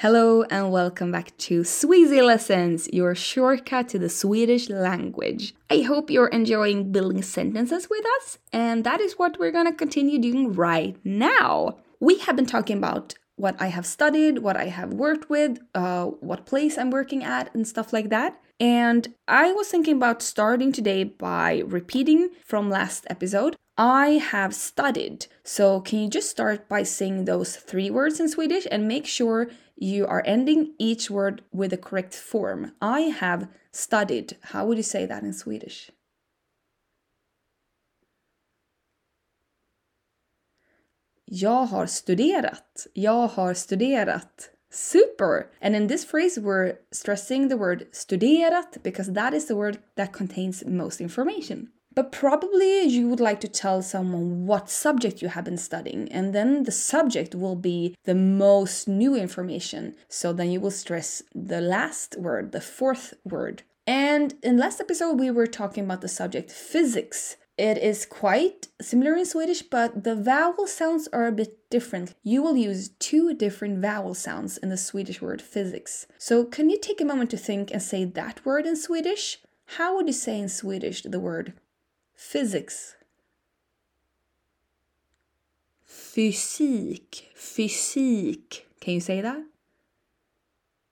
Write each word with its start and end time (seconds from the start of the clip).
Hello 0.00 0.42
and 0.50 0.70
welcome 0.70 1.10
back 1.10 1.34
to 1.38 1.64
Sweasy 1.64 2.20
Lessons, 2.20 2.86
your 2.92 3.14
shortcut 3.14 3.88
to 3.88 3.98
the 3.98 4.10
Swedish 4.10 4.68
language. 4.68 5.54
I 5.70 5.80
hope 5.80 6.10
you're 6.10 6.28
enjoying 6.28 6.92
building 6.92 7.22
sentences 7.22 7.88
with 7.88 8.04
us, 8.18 8.36
and 8.52 8.84
that 8.84 9.00
is 9.00 9.14
what 9.14 9.38
we're 9.38 9.52
gonna 9.52 9.72
continue 9.72 10.18
doing 10.18 10.52
right 10.52 10.98
now. 11.02 11.78
We 11.98 12.18
have 12.18 12.36
been 12.36 12.44
talking 12.44 12.76
about 12.76 13.14
what 13.36 13.60
I 13.60 13.68
have 13.68 13.86
studied, 13.86 14.38
what 14.38 14.56
I 14.56 14.66
have 14.66 14.92
worked 14.92 15.30
with, 15.30 15.60
uh, 15.74 16.06
what 16.06 16.46
place 16.46 16.76
I'm 16.76 16.90
working 16.90 17.22
at, 17.22 17.54
and 17.54 17.66
stuff 17.68 17.92
like 17.92 18.08
that. 18.10 18.40
And 18.58 19.14
I 19.28 19.52
was 19.52 19.68
thinking 19.68 19.96
about 19.96 20.22
starting 20.22 20.72
today 20.72 21.04
by 21.04 21.62
repeating 21.66 22.30
from 22.44 22.70
last 22.70 23.06
episode. 23.10 23.56
I 23.76 24.12
have 24.12 24.54
studied. 24.54 25.26
So, 25.44 25.80
can 25.80 25.98
you 25.98 26.08
just 26.08 26.30
start 26.30 26.66
by 26.66 26.82
saying 26.82 27.26
those 27.26 27.56
three 27.56 27.90
words 27.90 28.18
in 28.18 28.28
Swedish 28.30 28.66
and 28.70 28.88
make 28.88 29.04
sure 29.04 29.50
you 29.76 30.06
are 30.06 30.22
ending 30.24 30.72
each 30.78 31.10
word 31.10 31.42
with 31.52 31.70
the 31.70 31.76
correct 31.76 32.14
form? 32.14 32.72
I 32.80 33.00
have 33.00 33.48
studied. 33.72 34.38
How 34.40 34.64
would 34.64 34.78
you 34.78 34.82
say 34.82 35.04
that 35.04 35.22
in 35.22 35.34
Swedish? 35.34 35.90
Jag 41.38 41.66
har 41.66 41.86
studerat. 41.86 42.86
Jag 42.94 43.28
har 43.28 43.54
studerat. 43.54 44.50
Super! 44.70 45.46
And 45.60 45.76
in 45.76 45.88
this 45.88 46.04
phrase, 46.04 46.40
we're 46.40 46.76
stressing 46.92 47.48
the 47.48 47.56
word 47.56 47.86
studerat 47.92 48.82
because 48.82 49.12
that 49.12 49.34
is 49.34 49.46
the 49.46 49.54
word 49.54 49.78
that 49.96 50.12
contains 50.12 50.64
most 50.64 51.00
information. 51.00 51.68
But 51.94 52.12
probably 52.12 52.84
you 52.84 53.08
would 53.08 53.20
like 53.20 53.40
to 53.40 53.48
tell 53.48 53.82
someone 53.82 54.46
what 54.46 54.70
subject 54.70 55.22
you 55.22 55.28
have 55.28 55.44
been 55.44 55.58
studying, 55.58 56.10
and 56.10 56.34
then 56.34 56.64
the 56.64 56.72
subject 56.72 57.34
will 57.34 57.56
be 57.56 57.94
the 58.04 58.14
most 58.14 58.88
new 58.88 59.14
information. 59.14 59.94
So 60.08 60.32
then 60.32 60.50
you 60.50 60.60
will 60.60 60.70
stress 60.70 61.22
the 61.34 61.60
last 61.60 62.16
word, 62.18 62.52
the 62.52 62.60
fourth 62.62 63.12
word. 63.24 63.62
And 63.86 64.34
in 64.42 64.56
last 64.56 64.80
episode, 64.80 65.20
we 65.20 65.30
were 65.30 65.46
talking 65.46 65.84
about 65.84 66.00
the 66.00 66.08
subject 66.08 66.50
physics. 66.50 67.36
It 67.58 67.78
is 67.78 68.04
quite 68.04 68.68
similar 68.82 69.14
in 69.14 69.24
Swedish, 69.24 69.62
but 69.62 70.04
the 70.04 70.14
vowel 70.14 70.66
sounds 70.66 71.08
are 71.10 71.26
a 71.26 71.32
bit 71.32 71.70
different. 71.70 72.14
You 72.22 72.42
will 72.42 72.56
use 72.56 72.90
two 72.98 73.32
different 73.32 73.80
vowel 73.80 74.12
sounds 74.12 74.58
in 74.58 74.68
the 74.68 74.76
Swedish 74.76 75.22
word 75.22 75.40
physics. 75.40 76.06
So, 76.18 76.44
can 76.44 76.68
you 76.68 76.78
take 76.78 77.00
a 77.00 77.06
moment 77.06 77.30
to 77.30 77.38
think 77.38 77.70
and 77.70 77.82
say 77.82 78.04
that 78.04 78.44
word 78.44 78.66
in 78.66 78.76
Swedish? 78.76 79.38
How 79.76 79.96
would 79.96 80.06
you 80.06 80.12
say 80.12 80.38
in 80.38 80.50
Swedish 80.50 81.02
the 81.02 81.18
word 81.18 81.54
physics? 82.14 82.96
Fysik, 85.86 87.24
fysik. 87.34 88.62
Can 88.80 88.94
you 88.94 89.00
say 89.00 89.22
that? 89.22 89.42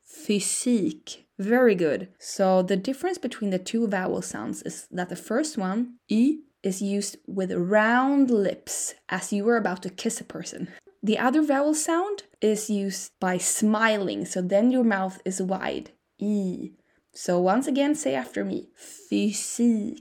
Fysik. 0.06 1.24
Very 1.38 1.74
good. 1.74 2.08
So 2.18 2.62
the 2.62 2.76
difference 2.76 3.18
between 3.18 3.50
the 3.50 3.58
two 3.58 3.86
vowel 3.86 4.22
sounds 4.22 4.62
is 4.62 4.86
that 4.90 5.08
the 5.08 5.16
first 5.16 5.58
one, 5.58 5.94
y, 6.08 6.38
is 6.64 6.82
used 6.82 7.18
with 7.26 7.52
round 7.52 8.30
lips 8.30 8.94
as 9.08 9.32
you 9.32 9.48
are 9.48 9.56
about 9.56 9.82
to 9.82 9.90
kiss 9.90 10.20
a 10.20 10.24
person. 10.24 10.68
The 11.02 11.18
other 11.18 11.42
vowel 11.42 11.74
sound 11.74 12.22
is 12.40 12.70
used 12.70 13.12
by 13.20 13.36
smiling, 13.36 14.24
so 14.24 14.40
then 14.40 14.70
your 14.70 14.84
mouth 14.84 15.20
is 15.24 15.42
wide. 15.42 15.90
E. 16.18 16.72
So 17.12 17.38
once 17.38 17.66
again, 17.66 17.94
say 17.94 18.14
after 18.14 18.44
me. 18.44 18.70
Fysik. 18.76 20.00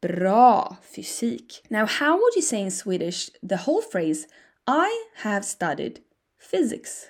Bra 0.00 0.76
fysik. 0.80 1.60
Now, 1.70 1.86
how 1.86 2.20
would 2.20 2.34
you 2.34 2.42
say 2.42 2.62
in 2.62 2.70
Swedish 2.70 3.30
the 3.42 3.58
whole 3.58 3.82
phrase, 3.82 4.26
I 4.66 5.06
have 5.16 5.44
studied 5.44 6.00
physics? 6.38 7.08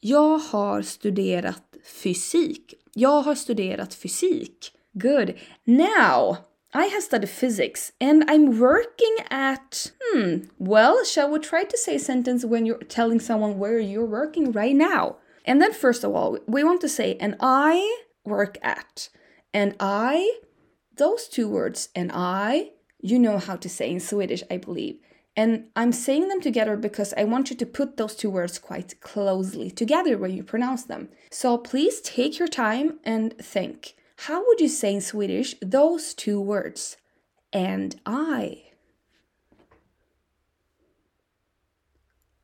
Jag 0.00 0.38
har 0.38 0.82
studerat 0.82 1.62
fysik. 1.84 2.74
Jag 2.94 3.22
har 3.22 3.34
studerat 3.34 3.94
fysik. 3.94 4.72
Good. 4.92 5.34
Now, 5.64 6.36
I 6.72 6.86
have 6.86 7.02
studied 7.02 7.28
physics 7.28 7.92
and 8.00 8.30
I'm 8.30 8.58
working 8.58 9.16
at. 9.30 9.92
Hmm, 10.00 10.48
well, 10.58 11.04
shall 11.04 11.30
we 11.30 11.38
try 11.38 11.64
to 11.64 11.76
say 11.76 11.96
a 11.96 12.00
sentence 12.00 12.46
when 12.46 12.66
you're 12.66 12.84
telling 12.88 13.20
someone 13.20 13.58
where 13.58 13.78
you're 13.78 14.06
working 14.06 14.52
right 14.52 14.76
now? 14.76 15.16
And 15.44 15.60
then, 15.60 15.72
first 15.72 16.04
of 16.04 16.14
all, 16.14 16.38
we 16.46 16.64
want 16.64 16.80
to 16.82 16.88
say, 16.88 17.16
and 17.20 17.36
I 17.40 18.04
work 18.24 18.56
at. 18.62 19.08
And 19.52 19.74
I, 19.80 20.38
those 20.96 21.28
two 21.28 21.48
words, 21.48 21.88
and 21.94 22.10
I, 22.14 22.70
you 23.00 23.18
know 23.18 23.38
how 23.38 23.56
to 23.56 23.68
say 23.68 23.90
in 23.90 24.00
Swedish, 24.00 24.42
I 24.50 24.58
believe. 24.58 24.98
And 25.36 25.66
I'm 25.76 25.92
saying 25.92 26.28
them 26.28 26.40
together 26.40 26.76
because 26.76 27.14
I 27.16 27.24
want 27.24 27.50
you 27.50 27.56
to 27.56 27.66
put 27.66 27.96
those 27.96 28.16
two 28.16 28.30
words 28.30 28.58
quite 28.58 29.00
closely 29.00 29.70
together 29.70 30.18
when 30.18 30.32
you 30.32 30.42
pronounce 30.42 30.84
them. 30.84 31.08
So 31.30 31.56
please 31.56 32.00
take 32.00 32.38
your 32.38 32.48
time 32.48 32.98
and 33.04 33.36
think. 33.38 33.94
How 34.26 34.44
would 34.46 34.60
you 34.60 34.68
say 34.68 34.94
in 34.94 35.00
Swedish 35.00 35.54
those 35.62 36.14
two 36.14 36.40
words? 36.40 36.96
And 37.52 37.98
I. 38.04 38.64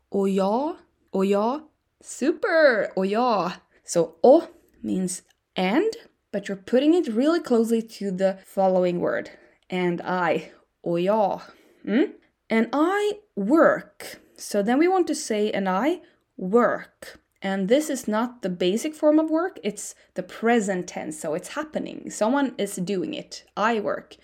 Och 0.09 0.29
jag, 0.29 0.77
och 1.11 1.27
jag. 1.27 1.61
Super! 2.01 2.93
Och 2.97 3.07
jag. 3.07 3.53
So 3.85 4.15
o 4.23 4.45
means 4.83 5.23
and, 5.57 5.93
but 6.33 6.49
you're 6.49 6.57
putting 6.57 6.95
it 6.95 7.09
really 7.09 7.41
closely 7.41 7.83
to 7.83 8.11
the 8.11 8.39
following 8.45 9.01
word. 9.01 9.31
And 9.69 10.01
I, 10.01 10.53
och 10.83 11.01
jag. 11.01 11.41
Mm? 11.85 12.13
And 12.49 12.69
I 12.73 13.19
work. 13.35 14.21
So 14.37 14.63
then 14.63 14.79
we 14.79 14.89
want 14.89 15.07
to 15.09 15.15
say, 15.15 15.51
and 15.51 15.69
I 15.69 16.01
work. 16.37 17.21
And 17.43 17.69
this 17.69 17.91
is 17.91 18.09
not 18.09 18.43
the 18.43 18.49
basic 18.49 18.95
form 18.95 19.19
of 19.19 19.31
work, 19.31 19.59
it's 19.63 19.95
the 20.15 20.23
present 20.23 20.89
tense. 20.89 21.21
So 21.21 21.35
it's 21.35 21.55
happening. 21.55 22.11
Someone 22.11 22.55
is 22.59 22.77
doing 22.77 23.15
it. 23.15 23.45
I 23.57 23.81
work. 23.81 24.17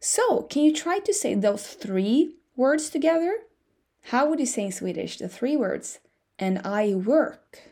So, 0.00 0.42
can 0.42 0.62
you 0.62 0.72
try 0.72 0.98
to 0.98 1.14
say 1.14 1.34
those 1.34 1.66
three 1.68 2.34
words 2.56 2.90
together? 2.90 3.38
How 4.06 4.28
would 4.28 4.40
you 4.40 4.46
say 4.46 4.64
in 4.64 4.72
Swedish 4.72 5.18
the 5.18 5.28
three 5.28 5.56
words? 5.56 6.00
And 6.38 6.60
I 6.64 6.94
work. 6.94 7.70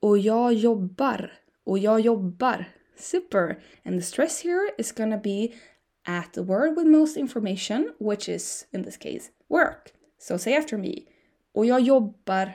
Och 0.00 0.18
jag 0.18 0.54
jobbar. 0.54 1.30
Och 1.64 1.78
jag 1.78 2.00
jobbar. 2.00 2.66
Super. 2.96 3.58
And 3.84 3.98
the 3.98 4.02
stress 4.02 4.40
here 4.40 4.70
is 4.78 4.92
gonna 4.92 5.18
be 5.18 5.54
at 6.06 6.32
the 6.32 6.42
word 6.42 6.76
with 6.76 6.86
most 6.86 7.16
information, 7.16 7.94
which 7.98 8.28
is 8.28 8.66
in 8.72 8.82
this 8.82 8.96
case 8.96 9.30
work. 9.48 9.92
So 10.18 10.36
say 10.36 10.54
after 10.54 10.78
me. 10.78 11.06
Och 11.54 11.66
jag 11.66 11.80
jobbar. 11.80 12.54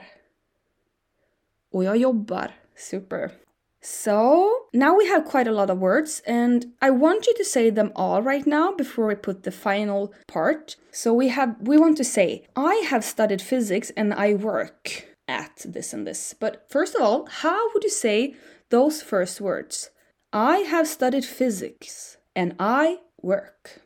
Och 1.70 1.84
jag 1.84 1.96
jobbar. 1.96 2.52
Super. 2.74 3.32
So 3.80 4.66
now 4.72 4.96
we 4.96 5.06
have 5.06 5.24
quite 5.24 5.46
a 5.46 5.52
lot 5.52 5.70
of 5.70 5.78
words, 5.78 6.20
and 6.26 6.72
I 6.82 6.90
want 6.90 7.26
you 7.26 7.34
to 7.34 7.44
say 7.44 7.70
them 7.70 7.92
all 7.94 8.20
right 8.20 8.44
now 8.46 8.72
before 8.72 9.06
we 9.06 9.14
put 9.14 9.44
the 9.44 9.52
final 9.52 10.12
part. 10.26 10.76
So 10.90 11.14
we 11.14 11.28
have 11.28 11.56
we 11.60 11.78
want 11.78 11.96
to 11.98 12.04
say, 12.04 12.46
I 12.56 12.74
have 12.90 13.04
studied 13.04 13.40
physics 13.40 13.90
and 13.96 14.12
I 14.12 14.34
work 14.34 15.06
at 15.28 15.64
this 15.64 15.92
and 15.92 16.06
this. 16.06 16.34
But 16.34 16.68
first 16.68 16.96
of 16.96 17.02
all, 17.02 17.26
how 17.26 17.72
would 17.72 17.84
you 17.84 17.90
say 17.90 18.34
those 18.70 19.00
first 19.00 19.40
words? 19.40 19.90
I 20.32 20.58
have 20.58 20.86
studied 20.86 21.24
physics 21.24 22.18
and 22.36 22.54
I 22.58 22.98
work. 23.22 23.80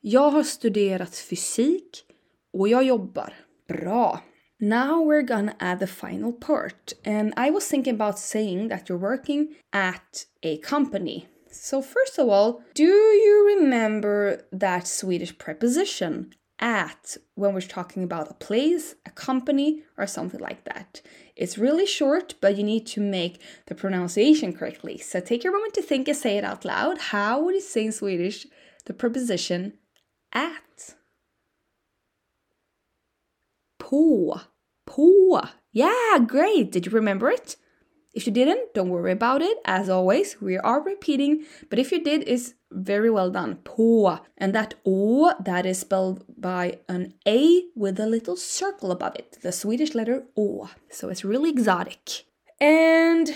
Jag 0.00 0.30
har 0.30 0.42
studerat 0.42 1.14
fysik 1.14 2.04
och 2.52 2.68
jag 2.68 2.84
jobbar. 2.84 3.34
Bra! 3.68 4.20
Now 4.58 5.04
we're 5.04 5.26
gonna 5.26 5.54
add 5.58 5.80
the 5.80 5.86
final 5.86 6.32
part, 6.32 6.92
and 7.04 7.32
I 7.36 7.50
was 7.50 7.68
thinking 7.68 7.94
about 7.94 8.18
saying 8.18 8.68
that 8.68 8.88
you're 8.88 9.10
working 9.10 9.56
at 9.72 10.26
a 10.42 10.56
company. 10.56 11.26
So, 11.50 11.82
first 11.82 12.18
of 12.18 12.28
all, 12.28 12.62
do 12.74 12.84
you 12.84 13.56
remember 13.56 14.40
that 14.52 14.86
Swedish 14.86 15.36
preposition 15.38 16.32
at 16.62 17.16
when 17.34 17.52
we're 17.52 17.60
talking 17.60 18.04
about 18.04 18.30
a 18.30 18.34
place, 18.34 18.94
a 19.04 19.10
company, 19.10 19.82
or 19.98 20.06
something 20.06 20.40
like 20.40 20.64
that. 20.64 21.02
It's 21.34 21.58
really 21.58 21.86
short, 21.86 22.36
but 22.40 22.56
you 22.56 22.62
need 22.62 22.86
to 22.88 23.00
make 23.00 23.42
the 23.66 23.74
pronunciation 23.74 24.52
correctly. 24.52 24.96
So 24.98 25.20
take 25.20 25.42
your 25.42 25.52
moment 25.52 25.74
to 25.74 25.82
think 25.82 26.06
and 26.06 26.16
say 26.16 26.38
it 26.38 26.44
out 26.44 26.64
loud. 26.64 26.98
How 26.98 27.42
would 27.42 27.56
you 27.56 27.60
say 27.60 27.84
in 27.84 27.92
Swedish 27.92 28.46
the 28.86 28.94
preposition 28.94 29.74
at? 30.32 30.94
På. 33.80 34.40
På. 34.86 35.42
Yeah, 35.72 36.18
great. 36.24 36.70
Did 36.70 36.86
you 36.86 36.92
remember 36.92 37.28
it? 37.28 37.56
If 38.12 38.26
you 38.26 38.32
didn't, 38.32 38.74
don't 38.74 38.90
worry 38.90 39.12
about 39.12 39.40
it. 39.40 39.58
As 39.64 39.88
always, 39.88 40.40
we 40.40 40.58
are 40.58 40.82
repeating, 40.82 41.44
but 41.70 41.78
if 41.78 41.90
you 41.90 42.02
did, 42.02 42.24
it's 42.26 42.54
very 42.70 43.10
well 43.10 43.30
done. 43.30 43.56
På. 43.64 44.20
And 44.36 44.54
that 44.54 44.74
O, 44.84 45.32
that 45.42 45.64
is 45.64 45.80
spelled 45.80 46.24
by 46.36 46.80
an 46.88 47.14
A 47.26 47.62
with 47.74 47.98
a 47.98 48.06
little 48.06 48.36
circle 48.36 48.90
above 48.90 49.14
it, 49.16 49.38
the 49.42 49.52
Swedish 49.52 49.94
letter 49.94 50.24
O. 50.36 50.68
So 50.90 51.08
it's 51.08 51.24
really 51.24 51.50
exotic. 51.50 52.24
And 52.60 53.34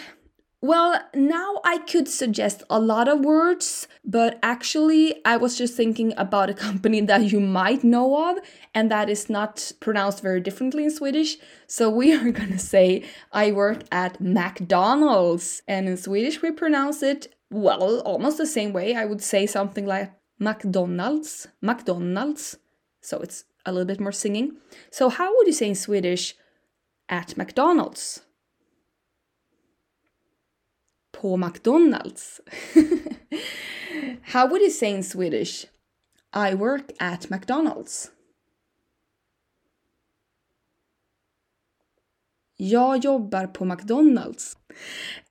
well, 0.62 1.00
now 1.14 1.60
I 1.64 1.78
could 1.78 2.08
suggest 2.08 2.62
a 2.70 2.80
lot 2.80 3.08
of 3.08 3.20
words, 3.20 3.86
but 4.04 4.38
actually, 4.42 5.14
I 5.24 5.36
was 5.36 5.58
just 5.58 5.74
thinking 5.74 6.14
about 6.16 6.50
a 6.50 6.54
company 6.66 7.00
that 7.02 7.30
you 7.30 7.40
might 7.40 7.84
know 7.84 8.30
of 8.30 8.38
and 8.74 8.90
that 8.90 9.10
is 9.10 9.28
not 9.28 9.72
pronounced 9.80 10.22
very 10.22 10.40
differently 10.40 10.84
in 10.84 10.90
Swedish. 10.90 11.36
So 11.66 11.90
we 11.90 12.14
are 12.16 12.30
gonna 12.30 12.58
say, 12.58 13.04
I 13.32 13.52
work 13.52 13.82
at 13.92 14.20
McDonald's. 14.20 15.62
And 15.68 15.88
in 15.88 15.96
Swedish, 15.96 16.40
we 16.40 16.50
pronounce 16.50 17.02
it, 17.02 17.34
well, 17.50 18.00
almost 18.00 18.38
the 18.38 18.46
same 18.46 18.72
way. 18.72 18.94
I 18.94 19.04
would 19.04 19.22
say 19.22 19.46
something 19.46 19.86
like 19.86 20.12
McDonald's, 20.38 21.48
McDonald's. 21.60 22.56
So 23.02 23.18
it's 23.18 23.44
a 23.64 23.72
little 23.72 23.86
bit 23.86 24.00
more 24.00 24.12
singing. 24.12 24.56
So, 24.90 25.08
how 25.08 25.36
would 25.36 25.46
you 25.46 25.52
say 25.52 25.68
in 25.68 25.74
Swedish 25.74 26.34
at 27.08 27.36
McDonald's? 27.36 28.25
På 31.20 31.36
McDonalds. 31.36 32.40
How 34.22 34.46
would 34.46 34.62
you 34.62 34.70
say 34.70 34.94
in 34.94 35.02
Swedish? 35.02 35.66
I 36.32 36.54
work 36.54 36.92
at 37.00 37.30
McDonalds. 37.30 38.10
Jag 42.58 43.04
jobbar 43.04 43.46
på 43.46 43.64
McDonalds. 43.64 44.56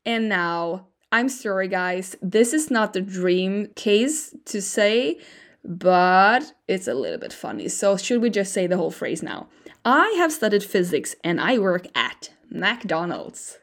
And 0.05 0.29
now, 0.29 0.87
I'm 1.11 1.29
sorry 1.29 1.67
guys, 1.67 2.15
this 2.21 2.53
is 2.53 2.71
not 2.71 2.93
the 2.93 3.01
dream 3.01 3.67
case 3.75 4.35
to 4.45 4.61
say, 4.61 5.17
but 5.63 6.53
it's 6.67 6.87
a 6.87 6.93
little 6.93 7.19
bit 7.19 7.33
funny. 7.33 7.67
So, 7.69 7.97
should 7.97 8.21
we 8.21 8.29
just 8.29 8.53
say 8.53 8.67
the 8.67 8.77
whole 8.77 8.91
phrase 8.91 9.23
now? 9.23 9.47
I 9.83 10.15
have 10.17 10.31
studied 10.31 10.63
physics 10.63 11.15
and 11.23 11.39
I 11.39 11.57
work 11.57 11.87
at 11.95 12.31
McDonald's. 12.49 13.59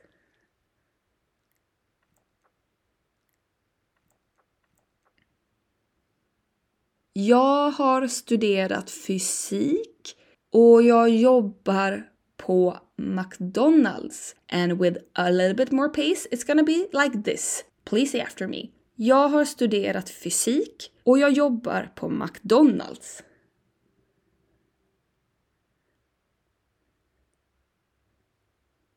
Jag 7.15 7.71
har 7.71 8.07
studerat 8.07 8.91
fysik 8.91 10.17
och 10.53 10.83
jag 10.83 11.09
jobbar 11.11 12.09
på 12.37 12.79
McDonalds. 12.97 14.35
And 14.53 14.79
with 14.81 14.99
a 15.13 15.31
little 15.31 15.55
bit 15.55 15.73
more 15.73 15.89
pace 15.89 16.29
it's 16.31 16.47
gonna 16.47 16.63
be 16.63 16.89
like 16.93 17.23
this. 17.25 17.65
Please 17.85 18.13
say 18.13 18.21
after 18.21 18.47
me. 18.47 18.69
Jag 18.97 19.29
har 19.29 19.45
studerat 19.45 20.11
fysik 20.11 20.91
och 21.05 21.19
jag 21.19 21.33
jobbar 21.33 21.93
på 21.95 22.09
McDonalds. 22.09 23.23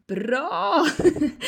Bra! 0.08 0.88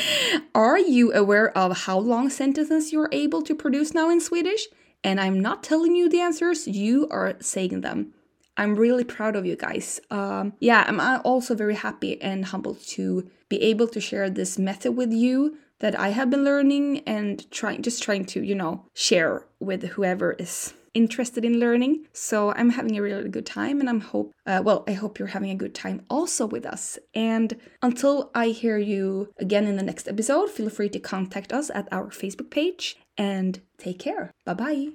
Are 0.52 0.80
you 0.80 1.14
aware 1.14 1.52
of 1.56 1.78
how 1.78 2.00
long 2.00 2.30
sentences 2.30 2.92
you're 2.92 3.10
able 3.12 3.42
to 3.42 3.56
produce 3.56 3.94
now 3.94 4.10
in 4.12 4.22
Swedish? 4.22 4.68
And 5.04 5.20
I'm 5.20 5.40
not 5.40 5.64
telling 5.64 5.96
you 5.96 6.10
the 6.10 6.22
answers, 6.22 6.68
you 6.68 7.08
are 7.10 7.36
saying 7.40 7.82
them. 7.82 8.14
I'm 8.58 8.76
really 8.76 9.04
proud 9.04 9.36
of 9.36 9.46
you 9.46 9.56
guys. 9.56 10.00
Um, 10.10 10.54
yeah, 10.60 10.84
I'm 10.88 11.00
also 11.24 11.54
very 11.56 11.76
happy 11.76 12.20
and 12.22 12.46
humbled 12.46 12.82
to 12.88 13.30
be 13.50 13.62
able 13.62 13.88
to 13.90 14.02
share 14.02 14.30
this 14.30 14.58
method 14.58 14.94
with 14.94 15.14
you 15.14 15.58
that 15.80 15.98
I 15.98 16.10
have 16.10 16.32
been 16.32 16.44
learning 16.44 17.04
and 17.06 17.50
trying, 17.52 17.84
just 17.84 18.02
trying 18.02 18.26
to, 18.26 18.42
you 18.42 18.56
know, 18.56 18.86
share 18.96 19.46
with 19.60 19.84
whoever 19.84 20.34
is 20.34 20.74
interested 20.96 21.46
in 21.46 21.60
learning. 21.60 22.08
So 22.14 22.52
I'm 22.54 22.72
having 22.72 22.98
a 22.98 23.02
really 23.02 23.30
good 23.30 23.46
time, 23.46 23.80
and 23.80 23.88
I'm 23.88 24.02
hope, 24.02 24.34
uh, 24.48 24.62
well, 24.66 24.84
I 24.88 24.94
hope 24.94 25.20
you're 25.20 25.28
having 25.28 25.52
a 25.52 25.56
good 25.56 25.76
time 25.76 26.04
also 26.10 26.48
with 26.48 26.66
us. 26.66 26.98
And 27.14 27.56
until 27.84 28.32
I 28.34 28.48
hear 28.48 28.80
you 28.80 29.32
again 29.38 29.68
in 29.68 29.76
the 29.76 29.84
next 29.84 30.08
episode, 30.08 30.50
feel 30.50 30.72
free 30.72 30.90
to 30.90 31.00
contact 31.00 31.54
us 31.54 31.70
at 31.70 31.88
our 31.92 32.08
Facebook 32.08 32.50
page 32.50 32.98
and 33.18 33.60
take 33.78 34.00
care. 34.00 34.32
Bye 34.46 34.54
bye. 34.54 34.88